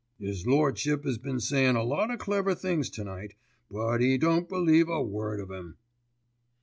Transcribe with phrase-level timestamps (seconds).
[0.19, 3.35] "'Is Lordship 'as been sayin' a lot o' clever things to night;
[3.69, 5.77] but 'e don't believe a word of 'em."